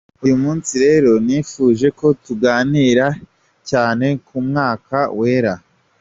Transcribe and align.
Uyu 0.23 0.35
munsi 0.43 0.71
rero 0.85 1.11
nifuje 1.25 1.87
ko 1.99 2.07
tuganira 2.23 3.07
cyane 3.69 4.05
k'Umwuka 4.25 4.97
Wera. 5.19 5.53